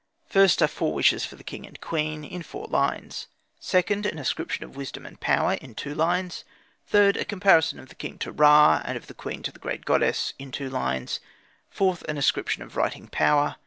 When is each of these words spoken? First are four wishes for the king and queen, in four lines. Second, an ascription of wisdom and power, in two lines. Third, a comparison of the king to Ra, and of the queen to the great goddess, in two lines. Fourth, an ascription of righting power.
First 0.25 0.63
are 0.63 0.67
four 0.67 0.93
wishes 0.95 1.27
for 1.27 1.35
the 1.35 1.43
king 1.43 1.63
and 1.67 1.79
queen, 1.79 2.23
in 2.25 2.41
four 2.41 2.65
lines. 2.65 3.27
Second, 3.59 4.07
an 4.07 4.17
ascription 4.17 4.63
of 4.63 4.75
wisdom 4.75 5.05
and 5.05 5.19
power, 5.19 5.53
in 5.53 5.75
two 5.75 5.93
lines. 5.93 6.43
Third, 6.87 7.15
a 7.17 7.23
comparison 7.23 7.79
of 7.79 7.89
the 7.89 7.93
king 7.93 8.17
to 8.17 8.31
Ra, 8.31 8.81
and 8.83 8.97
of 8.97 9.05
the 9.05 9.13
queen 9.13 9.43
to 9.43 9.51
the 9.51 9.59
great 9.59 9.85
goddess, 9.85 10.33
in 10.39 10.51
two 10.51 10.71
lines. 10.71 11.19
Fourth, 11.69 12.01
an 12.09 12.17
ascription 12.17 12.63
of 12.63 12.75
righting 12.75 13.09
power. 13.09 13.57